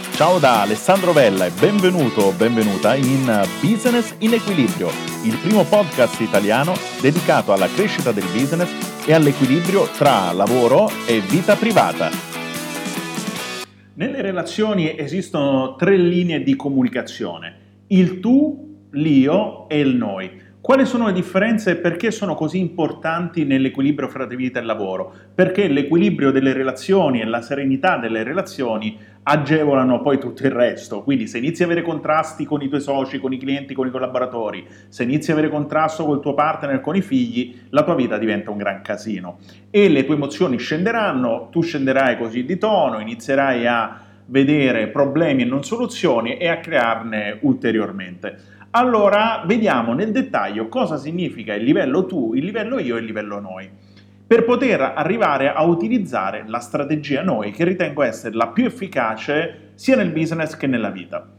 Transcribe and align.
Ciao 0.00 0.38
da 0.38 0.62
Alessandro 0.62 1.12
Vella 1.12 1.46
e 1.46 1.50
benvenuto 1.50 2.22
o 2.22 2.32
benvenuta 2.32 2.94
in 2.94 3.24
Business 3.60 4.14
in 4.18 4.32
Equilibrio, 4.32 4.88
il 5.24 5.36
primo 5.38 5.64
podcast 5.64 6.20
italiano 6.20 6.74
dedicato 7.00 7.52
alla 7.52 7.68
crescita 7.68 8.10
del 8.12 8.24
business 8.32 9.06
e 9.06 9.12
all'equilibrio 9.12 9.86
tra 9.96 10.32
lavoro 10.32 10.88
e 11.06 11.20
vita 11.20 11.54
privata. 11.56 12.10
Nelle 13.94 14.22
relazioni 14.22 14.98
esistono 14.98 15.76
tre 15.76 15.96
linee 15.96 16.42
di 16.42 16.56
comunicazione, 16.56 17.84
il 17.88 18.20
tu, 18.20 18.88
l'io 18.92 19.68
e 19.68 19.80
il 19.80 19.96
noi. 19.96 20.30
Quali 20.62 20.84
sono 20.84 21.06
le 21.06 21.14
differenze 21.14 21.70
e 21.70 21.76
perché 21.76 22.10
sono 22.10 22.34
così 22.34 22.58
importanti 22.58 23.46
nell'equilibrio 23.46 24.08
fra 24.08 24.26
vita 24.26 24.58
e 24.58 24.62
lavoro? 24.62 25.10
Perché 25.34 25.68
l'equilibrio 25.68 26.30
delle 26.30 26.52
relazioni 26.52 27.22
e 27.22 27.24
la 27.24 27.40
serenità 27.40 27.96
delle 27.96 28.22
relazioni 28.22 28.98
agevolano 29.22 30.02
poi 30.02 30.18
tutto 30.18 30.44
il 30.44 30.52
resto. 30.52 31.02
Quindi 31.02 31.26
se 31.26 31.38
inizi 31.38 31.62
a 31.62 31.64
avere 31.64 31.80
contrasti 31.80 32.44
con 32.44 32.60
i 32.60 32.68
tuoi 32.68 32.82
soci, 32.82 33.18
con 33.18 33.32
i 33.32 33.38
clienti, 33.38 33.72
con 33.72 33.86
i 33.86 33.90
collaboratori, 33.90 34.66
se 34.88 35.02
inizi 35.04 35.30
a 35.30 35.32
avere 35.32 35.48
contrasto 35.48 36.04
col 36.04 36.20
tuo 36.20 36.34
partner, 36.34 36.82
con 36.82 36.94
i 36.94 37.00
figli, 37.00 37.58
la 37.70 37.82
tua 37.82 37.94
vita 37.94 38.18
diventa 38.18 38.50
un 38.50 38.58
gran 38.58 38.82
casino. 38.82 39.38
E 39.70 39.88
le 39.88 40.04
tue 40.04 40.16
emozioni 40.16 40.58
scenderanno, 40.58 41.48
tu 41.50 41.62
scenderai 41.62 42.18
così 42.18 42.44
di 42.44 42.58
tono, 42.58 43.00
inizierai 43.00 43.66
a 43.66 43.98
vedere 44.26 44.88
problemi 44.88 45.42
e 45.42 45.46
non 45.46 45.64
soluzioni 45.64 46.36
e 46.36 46.48
a 46.48 46.58
crearne 46.58 47.38
ulteriormente. 47.40 48.58
Allora 48.72 49.42
vediamo 49.46 49.94
nel 49.94 50.12
dettaglio 50.12 50.68
cosa 50.68 50.96
significa 50.96 51.54
il 51.54 51.64
livello 51.64 52.06
tu, 52.06 52.34
il 52.34 52.44
livello 52.44 52.78
io 52.78 52.96
e 52.96 53.00
il 53.00 53.04
livello 53.04 53.40
noi, 53.40 53.68
per 54.24 54.44
poter 54.44 54.80
arrivare 54.94 55.52
a 55.52 55.64
utilizzare 55.64 56.44
la 56.46 56.60
strategia 56.60 57.22
noi 57.22 57.50
che 57.50 57.64
ritengo 57.64 58.02
essere 58.02 58.36
la 58.36 58.46
più 58.46 58.66
efficace 58.66 59.72
sia 59.74 59.96
nel 59.96 60.12
business 60.12 60.56
che 60.56 60.68
nella 60.68 60.90
vita. 60.90 61.32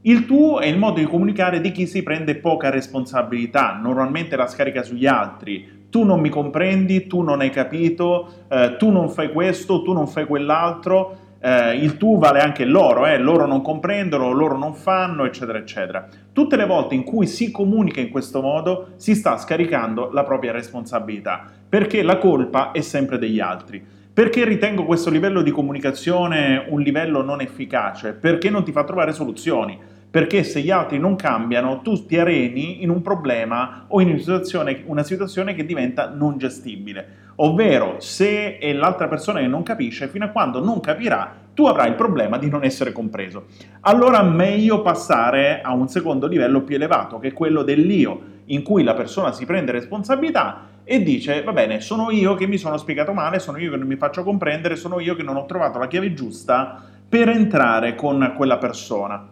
Il 0.00 0.24
tu 0.24 0.56
è 0.56 0.64
il 0.64 0.78
modo 0.78 0.98
di 0.98 1.04
comunicare 1.04 1.60
di 1.60 1.72
chi 1.72 1.86
si 1.86 2.02
prende 2.02 2.36
poca 2.36 2.70
responsabilità, 2.70 3.78
normalmente 3.82 4.34
la 4.36 4.46
scarica 4.46 4.82
sugli 4.82 5.06
altri. 5.06 5.88
Tu 5.90 6.04
non 6.04 6.20
mi 6.20 6.30
comprendi, 6.30 7.06
tu 7.06 7.20
non 7.20 7.40
hai 7.40 7.50
capito, 7.50 8.46
eh, 8.48 8.76
tu 8.78 8.90
non 8.90 9.10
fai 9.10 9.30
questo, 9.30 9.82
tu 9.82 9.92
non 9.92 10.06
fai 10.06 10.24
quell'altro 10.24 11.27
eh, 11.40 11.76
il 11.76 11.96
tu 11.96 12.18
vale 12.18 12.40
anche 12.40 12.64
loro, 12.64 13.06
eh, 13.06 13.18
loro 13.18 13.46
non 13.46 13.62
comprendono, 13.62 14.32
loro 14.32 14.56
non 14.56 14.74
fanno, 14.74 15.24
eccetera, 15.24 15.58
eccetera. 15.58 16.06
Tutte 16.32 16.56
le 16.56 16.66
volte 16.66 16.94
in 16.94 17.04
cui 17.04 17.26
si 17.26 17.50
comunica 17.50 18.00
in 18.00 18.10
questo 18.10 18.40
modo 18.40 18.90
si 18.96 19.14
sta 19.14 19.36
scaricando 19.36 20.10
la 20.12 20.24
propria 20.24 20.52
responsabilità, 20.52 21.44
perché 21.68 22.02
la 22.02 22.18
colpa 22.18 22.72
è 22.72 22.80
sempre 22.80 23.18
degli 23.18 23.40
altri. 23.40 23.84
Perché 24.12 24.44
ritengo 24.44 24.84
questo 24.84 25.10
livello 25.10 25.42
di 25.42 25.52
comunicazione 25.52 26.64
un 26.68 26.80
livello 26.80 27.22
non 27.22 27.40
efficace? 27.40 28.14
Perché 28.14 28.50
non 28.50 28.64
ti 28.64 28.72
fa 28.72 28.82
trovare 28.82 29.12
soluzioni 29.12 29.78
perché 30.10 30.42
se 30.42 30.60
gli 30.60 30.70
altri 30.70 30.98
non 30.98 31.16
cambiano 31.16 31.82
tu 31.82 32.06
ti 32.06 32.18
areni 32.18 32.82
in 32.82 32.88
un 32.88 33.02
problema 33.02 33.84
o 33.88 34.00
in 34.00 34.08
una 34.08 34.18
situazione, 34.18 34.82
una 34.86 35.02
situazione 35.02 35.54
che 35.54 35.66
diventa 35.66 36.08
non 36.08 36.38
gestibile. 36.38 37.26
Ovvero, 37.40 38.00
se 38.00 38.58
è 38.58 38.72
l'altra 38.72 39.06
persona 39.06 39.38
che 39.38 39.46
non 39.46 39.62
capisce, 39.62 40.08
fino 40.08 40.24
a 40.24 40.28
quando 40.28 40.62
non 40.62 40.80
capirà, 40.80 41.32
tu 41.54 41.66
avrai 41.66 41.88
il 41.88 41.94
problema 41.94 42.36
di 42.36 42.48
non 42.48 42.64
essere 42.64 42.90
compreso. 42.90 43.46
Allora 43.82 44.22
meglio 44.22 44.82
passare 44.82 45.60
a 45.60 45.72
un 45.72 45.86
secondo 45.86 46.26
livello 46.26 46.62
più 46.62 46.74
elevato, 46.74 47.20
che 47.20 47.28
è 47.28 47.32
quello 47.32 47.62
dell'io, 47.62 48.20
in 48.46 48.62
cui 48.62 48.82
la 48.82 48.94
persona 48.94 49.30
si 49.32 49.44
prende 49.46 49.70
responsabilità 49.70 50.66
e 50.82 51.00
dice, 51.02 51.42
va 51.44 51.52
bene, 51.52 51.80
sono 51.80 52.10
io 52.10 52.34
che 52.34 52.48
mi 52.48 52.58
sono 52.58 52.76
spiegato 52.76 53.12
male, 53.12 53.38
sono 53.38 53.58
io 53.58 53.70
che 53.70 53.76
non 53.76 53.86
mi 53.86 53.96
faccio 53.96 54.24
comprendere, 54.24 54.74
sono 54.74 54.98
io 54.98 55.14
che 55.14 55.22
non 55.22 55.36
ho 55.36 55.46
trovato 55.46 55.78
la 55.78 55.86
chiave 55.86 56.14
giusta 56.14 56.82
per 57.08 57.28
entrare 57.28 57.94
con 57.94 58.32
quella 58.36 58.58
persona. 58.58 59.28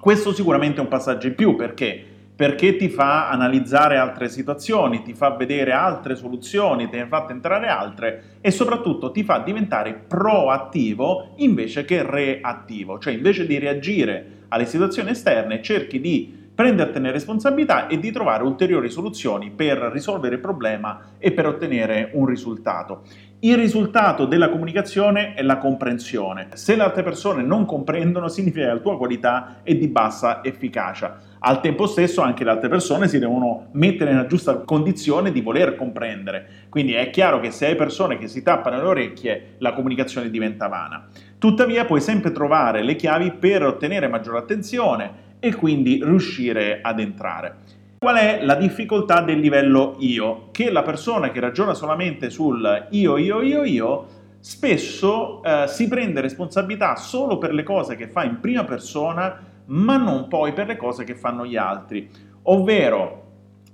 Questo 0.00 0.32
sicuramente 0.32 0.78
è 0.78 0.82
un 0.82 0.88
passaggio 0.88 1.28
in 1.28 1.36
più 1.36 1.54
perché? 1.54 2.15
Perché 2.36 2.76
ti 2.76 2.90
fa 2.90 3.30
analizzare 3.30 3.96
altre 3.96 4.28
situazioni, 4.28 5.02
ti 5.02 5.14
fa 5.14 5.30
vedere 5.30 5.72
altre 5.72 6.16
soluzioni, 6.16 6.90
te 6.90 6.98
ne 6.98 7.06
fa 7.06 7.26
entrare 7.30 7.68
altre 7.68 8.36
e 8.42 8.50
soprattutto 8.50 9.10
ti 9.10 9.24
fa 9.24 9.38
diventare 9.38 9.94
proattivo 9.94 11.32
invece 11.36 11.86
che 11.86 12.02
reattivo, 12.02 12.98
cioè 12.98 13.14
invece 13.14 13.46
di 13.46 13.58
reagire 13.58 14.44
alle 14.48 14.66
situazioni 14.66 15.10
esterne 15.12 15.62
cerchi 15.62 15.98
di 15.98 16.44
prendertene 16.54 17.10
responsabilità 17.10 17.86
e 17.86 17.98
di 17.98 18.10
trovare 18.10 18.42
ulteriori 18.42 18.90
soluzioni 18.90 19.50
per 19.50 19.78
risolvere 19.92 20.36
il 20.36 20.40
problema 20.40 21.12
e 21.18 21.32
per 21.32 21.46
ottenere 21.46 22.10
un 22.14 22.26
risultato. 22.26 23.02
Il 23.40 23.56
risultato 23.56 24.24
della 24.24 24.48
comunicazione 24.48 25.34
è 25.34 25.42
la 25.42 25.58
comprensione. 25.58 26.48
Se 26.54 26.74
le 26.74 26.82
altre 26.82 27.02
persone 27.02 27.42
non 27.42 27.66
comprendono, 27.66 28.28
significa 28.28 28.66
che 28.66 28.72
la 28.72 28.78
tua 28.78 28.96
qualità 28.96 29.58
è 29.62 29.74
di 29.74 29.88
bassa 29.88 30.42
efficacia. 30.42 31.25
Al 31.40 31.60
tempo 31.60 31.86
stesso 31.86 32.22
anche 32.22 32.44
le 32.44 32.50
altre 32.50 32.68
persone 32.68 33.08
si 33.08 33.18
devono 33.18 33.68
mettere 33.72 34.12
nella 34.12 34.26
giusta 34.26 34.56
condizione 34.58 35.32
di 35.32 35.40
voler 35.40 35.76
comprendere. 35.76 36.48
Quindi 36.68 36.94
è 36.94 37.10
chiaro 37.10 37.40
che 37.40 37.50
se 37.50 37.66
hai 37.66 37.76
persone 37.76 38.18
che 38.18 38.28
si 38.28 38.42
tappano 38.42 38.78
le 38.78 38.86
orecchie, 38.86 39.54
la 39.58 39.72
comunicazione 39.72 40.30
diventa 40.30 40.68
vana. 40.68 41.08
Tuttavia 41.38 41.84
puoi 41.84 42.00
sempre 42.00 42.32
trovare 42.32 42.82
le 42.82 42.96
chiavi 42.96 43.32
per 43.32 43.64
ottenere 43.64 44.08
maggiore 44.08 44.38
attenzione 44.38 45.24
e 45.38 45.54
quindi 45.54 46.00
riuscire 46.02 46.80
ad 46.82 46.98
entrare. 46.98 47.56
Qual 47.98 48.16
è 48.16 48.40
la 48.42 48.54
difficoltà 48.54 49.20
del 49.20 49.40
livello 49.40 49.96
io? 49.98 50.48
Che 50.52 50.70
la 50.70 50.82
persona 50.82 51.30
che 51.30 51.40
ragiona 51.40 51.74
solamente 51.74 52.30
sul 52.30 52.86
io, 52.90 53.16
io, 53.16 53.40
io, 53.40 53.64
io, 53.64 54.06
spesso 54.38 55.42
eh, 55.42 55.64
si 55.66 55.88
prende 55.88 56.20
responsabilità 56.20 56.96
solo 56.96 57.38
per 57.38 57.52
le 57.52 57.62
cose 57.62 57.96
che 57.96 58.06
fa 58.06 58.22
in 58.22 58.38
prima 58.38 58.64
persona, 58.64 59.38
ma 59.66 59.96
non 59.96 60.28
poi 60.28 60.52
per 60.52 60.66
le 60.66 60.76
cose 60.76 61.04
che 61.04 61.14
fanno 61.14 61.46
gli 61.46 61.56
altri. 61.56 62.08
Ovvero 62.42 63.24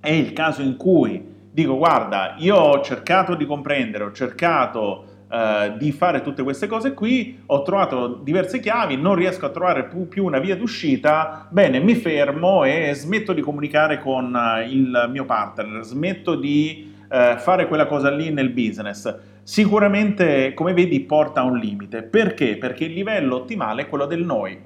è 0.01 0.11
il 0.11 0.33
caso 0.33 0.63
in 0.63 0.77
cui 0.77 1.31
dico 1.53 1.77
guarda, 1.77 2.35
io 2.39 2.57
ho 2.57 2.81
cercato 2.81 3.35
di 3.35 3.45
comprendere, 3.45 4.05
ho 4.05 4.13
cercato 4.13 5.05
eh, 5.31 5.75
di 5.77 5.93
fare 5.93 6.23
tutte 6.23 6.43
queste 6.43 6.67
cose 6.67 6.95
qui, 6.95 7.43
ho 7.47 7.63
trovato 7.63 8.21
diverse 8.23 8.59
chiavi, 8.59 8.97
non 8.97 9.15
riesco 9.15 9.47
a 9.47 9.51
trovare 9.51 9.85
più, 9.85 10.09
più 10.09 10.25
una 10.25 10.39
via 10.39 10.57
d'uscita, 10.57 11.47
bene, 11.51 11.79
mi 11.79 11.95
fermo 11.95 12.65
e 12.65 12.93
smetto 12.95 13.33
di 13.33 13.43
comunicare 13.43 13.99
con 13.99 14.35
uh, 14.35 14.67
il 14.67 15.09
mio 15.11 15.25
partner, 15.27 15.85
smetto 15.85 16.35
di 16.35 16.93
uh, 17.09 17.39
fare 17.39 17.67
quella 17.67 17.87
cosa 17.87 18.11
lì 18.11 18.31
nel 18.31 18.51
business. 18.51 19.15
Sicuramente, 19.43 20.55
come 20.55 20.73
vedi, 20.73 21.01
porta 21.01 21.41
a 21.41 21.45
un 21.45 21.59
limite. 21.59 22.03
Perché? 22.03 22.57
Perché 22.59 22.85
il 22.85 22.93
livello 22.93 23.37
ottimale 23.37 23.83
è 23.83 23.89
quello 23.89 24.07
del 24.07 24.25
noi. 24.25 24.59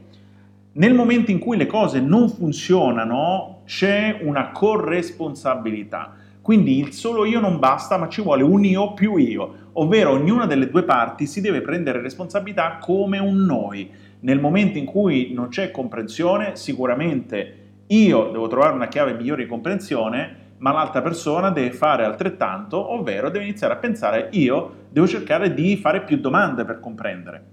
Nel 0.76 0.92
momento 0.92 1.30
in 1.30 1.38
cui 1.38 1.56
le 1.56 1.64
cose 1.64 2.00
non 2.00 2.28
funzionano, 2.28 3.62
c'è 3.64 4.18
una 4.20 4.50
corresponsabilità. 4.50 6.14
Quindi 6.42 6.78
il 6.78 6.92
solo 6.92 7.24
io 7.24 7.40
non 7.40 7.58
basta, 7.58 7.96
ma 7.96 8.10
ci 8.10 8.20
vuole 8.20 8.42
un 8.42 8.62
io 8.62 8.92
più 8.92 9.16
io, 9.16 9.70
ovvero 9.72 10.10
ognuna 10.10 10.44
delle 10.44 10.68
due 10.68 10.82
parti 10.82 11.26
si 11.26 11.40
deve 11.40 11.62
prendere 11.62 12.02
responsabilità 12.02 12.76
come 12.78 13.18
un 13.18 13.46
noi. 13.46 13.90
Nel 14.20 14.38
momento 14.38 14.76
in 14.76 14.84
cui 14.84 15.32
non 15.32 15.48
c'è 15.48 15.70
comprensione, 15.70 16.56
sicuramente 16.56 17.56
io 17.86 18.28
devo 18.30 18.46
trovare 18.46 18.74
una 18.74 18.88
chiave 18.88 19.14
migliore 19.14 19.44
di 19.44 19.48
comprensione, 19.48 20.36
ma 20.58 20.72
l'altra 20.72 21.00
persona 21.00 21.48
deve 21.48 21.72
fare 21.72 22.04
altrettanto, 22.04 22.92
ovvero 22.92 23.30
deve 23.30 23.46
iniziare 23.46 23.72
a 23.72 23.78
pensare 23.78 24.28
io 24.32 24.84
devo 24.90 25.06
cercare 25.06 25.54
di 25.54 25.78
fare 25.78 26.02
più 26.02 26.18
domande 26.18 26.66
per 26.66 26.80
comprendere. 26.80 27.44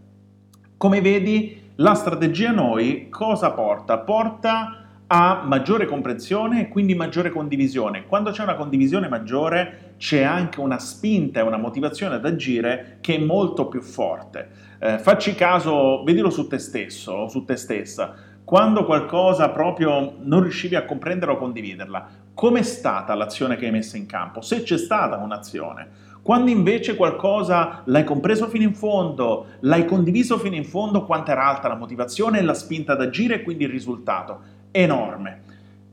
Come 0.75 1.00
vedi, 1.00 1.62
la 1.78 1.95
strategia 1.95 2.51
noi 2.51 3.09
cosa 3.09 3.51
porta? 3.51 3.97
Porta 3.97 4.78
ha 5.07 5.41
maggiore 5.44 5.88
comprensione 5.88 6.61
e 6.61 6.67
quindi 6.67 6.94
maggiore 6.94 7.31
condivisione. 7.31 8.06
Quando 8.06 8.29
c'è 8.29 8.44
una 8.44 8.53
condivisione 8.53 9.07
maggiore 9.07 9.95
c'è 9.97 10.22
anche 10.22 10.59
una 10.59 10.78
spinta 10.78 11.39
e 11.39 11.44
una 11.44 11.57
motivazione 11.57 12.16
ad 12.16 12.25
agire 12.25 12.97
che 13.01 13.16
è 13.16 13.19
molto 13.19 13.67
più 13.67 13.81
forte. 13.81 14.50
Eh, 14.79 15.00
facci 15.00 15.33
caso, 15.33 16.03
vedilo 16.03 16.29
su 16.29 16.47
te 16.47 16.59
stesso 16.59 17.12
o 17.12 17.28
su 17.28 17.44
te 17.44 17.56
stessa. 17.56 18.13
Quando 18.44 18.86
qualcosa 18.86 19.50
proprio 19.50 20.18
non 20.21 20.42
riuscivi 20.42 20.75
a 20.75 20.86
comprendere 20.86 21.31
o 21.31 21.38
condividerla, 21.38 22.07
com'è 22.36 22.62
stata 22.62 23.15
l'azione 23.15 23.56
che 23.56 23.65
hai 23.65 23.71
messo 23.71 23.97
in 23.97 24.06
campo? 24.06 24.42
Se 24.42 24.62
c'è 24.62 24.77
stata 24.77 25.18
un'azione. 25.18 26.12
Quando 26.23 26.49
invece 26.49 26.95
qualcosa 26.95 27.81
l'hai 27.83 28.05
compreso 28.05 28.47
fino 28.47 28.63
in 28.63 28.73
fondo, 28.73 29.47
l'hai 29.59 29.83
condiviso 29.83 30.37
fino 30.37 30.55
in 30.55 30.63
fondo, 30.63 31.03
quanto 31.03 31.31
era 31.31 31.45
alta 31.45 31.67
la 31.67 31.75
motivazione 31.75 32.39
e 32.39 32.43
la 32.43 32.53
spinta 32.53 32.93
ad 32.93 33.01
agire 33.01 33.35
e 33.35 33.43
quindi 33.43 33.65
il 33.65 33.69
risultato 33.69 34.39
enorme. 34.71 35.41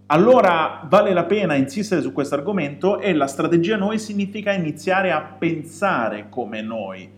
Allora 0.06 0.86
vale 0.88 1.12
la 1.12 1.24
pena 1.24 1.54
insistere 1.54 2.00
su 2.00 2.12
questo 2.12 2.36
argomento 2.36 3.00
e 3.00 3.12
la 3.12 3.26
strategia 3.26 3.76
noi 3.76 3.98
significa 3.98 4.52
iniziare 4.52 5.10
a 5.10 5.20
pensare 5.20 6.26
come 6.28 6.62
noi 6.62 7.10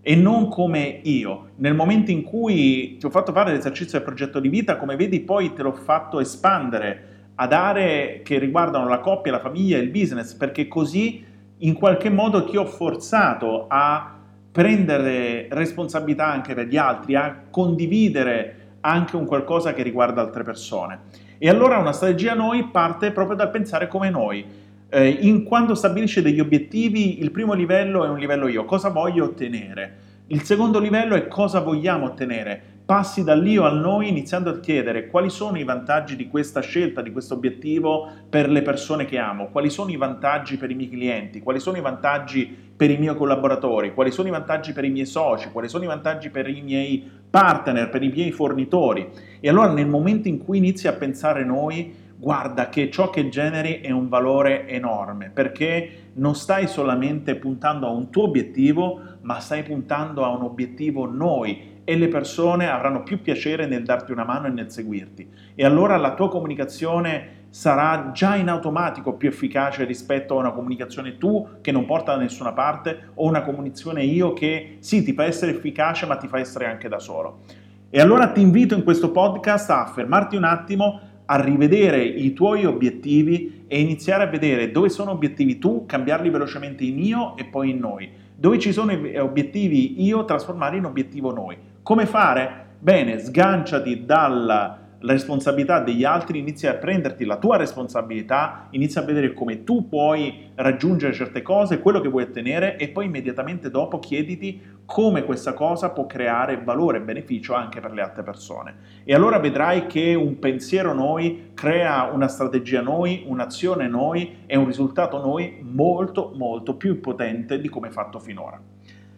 e 0.00 0.16
non 0.16 0.48
come 0.48 1.00
io. 1.04 1.50
Nel 1.58 1.74
momento 1.74 2.10
in 2.10 2.24
cui 2.24 2.96
ti 2.98 3.06
ho 3.06 3.10
fatto 3.10 3.30
fare 3.30 3.52
l'esercizio 3.52 3.98
del 3.98 4.06
progetto 4.06 4.40
di 4.40 4.48
vita, 4.48 4.76
come 4.76 4.96
vedi 4.96 5.20
poi 5.20 5.52
te 5.52 5.62
l'ho 5.62 5.72
fatto 5.72 6.18
espandere 6.18 7.30
ad 7.36 7.52
aree 7.52 8.22
che 8.22 8.40
riguardano 8.40 8.88
la 8.88 8.98
coppia, 8.98 9.30
la 9.30 9.38
famiglia 9.38 9.76
e 9.76 9.82
il 9.82 9.90
business, 9.90 10.34
perché 10.34 10.66
così 10.66 11.34
in 11.58 11.74
qualche 11.74 12.10
modo 12.10 12.44
ti 12.44 12.56
ho 12.56 12.66
forzato 12.66 13.66
a 13.68 14.14
prendere 14.52 15.48
responsabilità 15.50 16.26
anche 16.26 16.54
per 16.54 16.66
gli 16.66 16.76
altri, 16.76 17.14
a 17.14 17.44
condividere 17.50 18.54
anche 18.80 19.16
un 19.16 19.26
qualcosa 19.26 19.72
che 19.72 19.82
riguarda 19.82 20.20
altre 20.20 20.42
persone. 20.42 21.00
E 21.38 21.48
allora 21.48 21.78
una 21.78 21.92
strategia 21.92 22.34
noi 22.34 22.68
parte 22.68 23.10
proprio 23.10 23.36
dal 23.36 23.50
pensare 23.50 23.88
come 23.88 24.10
noi. 24.10 24.44
Eh, 24.88 25.08
in 25.08 25.44
quando 25.44 25.74
stabilisce 25.74 26.22
degli 26.22 26.40
obiettivi, 26.40 27.20
il 27.20 27.30
primo 27.30 27.52
livello 27.52 28.04
è 28.04 28.08
un 28.08 28.18
livello 28.18 28.48
io, 28.48 28.64
cosa 28.64 28.88
voglio 28.88 29.24
ottenere? 29.24 30.04
Il 30.28 30.42
secondo 30.42 30.78
livello 30.78 31.14
è 31.14 31.28
cosa 31.28 31.60
vogliamo 31.60 32.06
ottenere. 32.06 32.62
Passi 32.86 33.24
dall'io 33.24 33.64
al 33.64 33.80
noi 33.80 34.08
iniziando 34.08 34.48
a 34.48 34.60
chiedere 34.60 35.08
quali 35.08 35.28
sono 35.28 35.58
i 35.58 35.64
vantaggi 35.64 36.14
di 36.14 36.28
questa 36.28 36.60
scelta, 36.60 37.02
di 37.02 37.10
questo 37.10 37.34
obiettivo 37.34 38.08
per 38.30 38.48
le 38.48 38.62
persone 38.62 39.06
che 39.06 39.18
amo, 39.18 39.48
quali 39.48 39.70
sono 39.70 39.90
i 39.90 39.96
vantaggi 39.96 40.56
per 40.56 40.70
i 40.70 40.76
miei 40.76 40.88
clienti, 40.88 41.40
quali 41.40 41.58
sono 41.58 41.76
i 41.78 41.80
vantaggi 41.80 42.46
per 42.46 42.88
i 42.92 42.96
miei 42.96 43.16
collaboratori, 43.16 43.92
quali 43.92 44.12
sono 44.12 44.28
i 44.28 44.30
vantaggi 44.30 44.72
per 44.72 44.84
i 44.84 44.90
miei 44.90 45.04
soci, 45.04 45.50
quali 45.50 45.66
sono 45.66 45.82
i 45.82 45.88
vantaggi 45.88 46.30
per 46.30 46.48
i 46.48 46.60
miei 46.60 47.02
partner, 47.28 47.88
per 47.88 48.04
i 48.04 48.08
miei 48.08 48.30
fornitori. 48.30 49.08
E 49.40 49.48
allora 49.48 49.72
nel 49.72 49.88
momento 49.88 50.28
in 50.28 50.38
cui 50.38 50.58
inizi 50.58 50.86
a 50.86 50.92
pensare 50.92 51.44
noi, 51.44 51.92
guarda 52.16 52.68
che 52.68 52.88
ciò 52.88 53.10
che 53.10 53.28
generi 53.28 53.80
è 53.80 53.90
un 53.90 54.08
valore 54.08 54.68
enorme, 54.68 55.32
perché 55.34 56.10
non 56.12 56.36
stai 56.36 56.68
solamente 56.68 57.34
puntando 57.34 57.88
a 57.88 57.90
un 57.90 58.10
tuo 58.10 58.22
obiettivo, 58.22 59.00
ma 59.22 59.40
stai 59.40 59.64
puntando 59.64 60.24
a 60.24 60.28
un 60.28 60.42
obiettivo 60.42 61.04
noi 61.10 61.74
e 61.88 61.96
le 61.96 62.08
persone 62.08 62.68
avranno 62.68 63.04
più 63.04 63.22
piacere 63.22 63.64
nel 63.66 63.84
darti 63.84 64.10
una 64.10 64.24
mano 64.24 64.48
e 64.48 64.50
nel 64.50 64.72
seguirti. 64.72 65.28
E 65.54 65.64
allora 65.64 65.96
la 65.96 66.14
tua 66.14 66.28
comunicazione 66.28 67.44
sarà 67.50 68.10
già 68.12 68.34
in 68.34 68.48
automatico 68.48 69.14
più 69.14 69.28
efficace 69.28 69.84
rispetto 69.84 70.34
a 70.34 70.40
una 70.40 70.50
comunicazione 70.50 71.16
tu 71.16 71.46
che 71.60 71.70
non 71.70 71.86
porta 71.86 72.16
da 72.16 72.22
nessuna 72.22 72.52
parte 72.52 73.10
o 73.14 73.28
una 73.28 73.42
comunicazione 73.42 74.02
io 74.02 74.32
che 74.32 74.78
sì 74.80 75.04
ti 75.04 75.12
fa 75.12 75.24
essere 75.26 75.52
efficace 75.52 76.06
ma 76.06 76.16
ti 76.16 76.26
fa 76.26 76.40
essere 76.40 76.66
anche 76.66 76.88
da 76.88 76.98
solo. 76.98 77.42
E 77.88 78.00
allora 78.00 78.32
ti 78.32 78.40
invito 78.40 78.74
in 78.74 78.82
questo 78.82 79.12
podcast 79.12 79.70
a 79.70 79.86
fermarti 79.86 80.34
un 80.34 80.42
attimo, 80.42 81.00
a 81.24 81.40
rivedere 81.40 82.02
i 82.02 82.32
tuoi 82.32 82.64
obiettivi 82.64 83.64
e 83.68 83.80
iniziare 83.80 84.24
a 84.24 84.26
vedere 84.26 84.72
dove 84.72 84.88
sono 84.88 85.12
obiettivi 85.12 85.60
tu, 85.60 85.86
cambiarli 85.86 86.30
velocemente 86.30 86.82
in 86.82 86.98
io 86.98 87.36
e 87.36 87.44
poi 87.44 87.70
in 87.70 87.78
noi. 87.78 88.10
Dove 88.34 88.58
ci 88.58 88.72
sono 88.72 88.92
obiettivi 88.92 90.04
io, 90.04 90.24
trasformarli 90.24 90.78
in 90.78 90.84
obiettivo 90.84 91.32
noi. 91.32 91.56
Come 91.86 92.04
fare? 92.06 92.64
Bene, 92.80 93.20
sganciati 93.20 94.04
dalla 94.04 94.86
la 94.98 95.12
responsabilità 95.12 95.78
degli 95.78 96.02
altri, 96.02 96.40
inizi 96.40 96.66
a 96.66 96.74
prenderti 96.74 97.24
la 97.24 97.36
tua 97.36 97.56
responsabilità, 97.56 98.66
inizi 98.70 98.98
a 98.98 99.02
vedere 99.02 99.34
come 99.34 99.62
tu 99.62 99.88
puoi 99.88 100.50
raggiungere 100.56 101.12
certe 101.12 101.42
cose, 101.42 101.78
quello 101.78 102.00
che 102.00 102.08
vuoi 102.08 102.24
ottenere 102.24 102.76
e 102.76 102.88
poi 102.88 103.04
immediatamente 103.04 103.70
dopo 103.70 104.00
chiediti 104.00 104.60
come 104.84 105.24
questa 105.24 105.52
cosa 105.52 105.90
può 105.90 106.06
creare 106.06 106.60
valore 106.60 106.98
e 106.98 107.02
beneficio 107.02 107.54
anche 107.54 107.78
per 107.78 107.92
le 107.92 108.02
altre 108.02 108.24
persone. 108.24 108.74
E 109.04 109.14
allora 109.14 109.38
vedrai 109.38 109.86
che 109.86 110.14
un 110.14 110.40
pensiero 110.40 110.92
noi 110.92 111.50
crea 111.54 112.10
una 112.12 112.26
strategia 112.26 112.80
noi, 112.80 113.22
un'azione 113.28 113.86
noi 113.86 114.38
e 114.46 114.56
un 114.56 114.66
risultato 114.66 115.18
noi 115.18 115.60
molto 115.60 116.32
molto 116.34 116.74
più 116.74 116.98
potente 116.98 117.60
di 117.60 117.68
come 117.68 117.92
fatto 117.92 118.18
finora. 118.18 118.60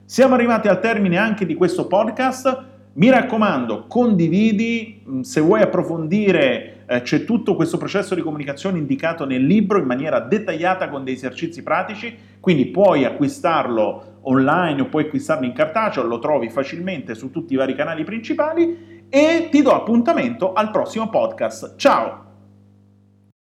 Siamo 0.08 0.36
arrivati 0.36 0.68
al 0.68 0.80
termine 0.80 1.18
anche 1.18 1.44
di 1.44 1.54
questo 1.54 1.86
podcast. 1.86 2.64
Mi 2.94 3.10
raccomando, 3.10 3.84
condividi, 3.88 5.02
mm, 5.06 5.20
se 5.20 5.42
vuoi 5.42 5.60
approfondire 5.60 6.84
eh, 6.86 7.02
c'è 7.02 7.24
tutto 7.24 7.54
questo 7.54 7.76
processo 7.76 8.14
di 8.14 8.22
comunicazione 8.22 8.78
indicato 8.78 9.26
nel 9.26 9.44
libro 9.44 9.78
in 9.78 9.84
maniera 9.84 10.20
dettagliata 10.20 10.88
con 10.88 11.04
dei 11.04 11.12
esercizi 11.12 11.62
pratici, 11.62 12.16
quindi 12.40 12.68
puoi 12.68 13.04
acquistarlo 13.04 14.20
online 14.22 14.80
o 14.80 14.86
puoi 14.86 15.04
acquistarlo 15.04 15.44
in 15.44 15.52
cartaceo, 15.52 16.02
lo 16.04 16.20
trovi 16.20 16.48
facilmente 16.48 17.14
su 17.14 17.30
tutti 17.30 17.52
i 17.52 17.56
vari 17.56 17.74
canali 17.74 18.02
principali 18.02 19.02
e 19.10 19.48
ti 19.50 19.60
do 19.60 19.74
appuntamento 19.74 20.54
al 20.54 20.70
prossimo 20.70 21.10
podcast. 21.10 21.76
Ciao! 21.76 22.27